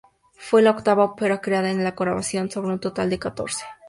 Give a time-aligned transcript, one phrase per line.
[0.33, 3.63] Fue la octava ópera creada en colaboración, sobre un total de catorce.